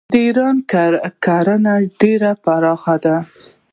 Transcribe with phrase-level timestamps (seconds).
[0.13, 0.55] د ایران
[1.25, 3.15] کرنه ډیره پراخه ده.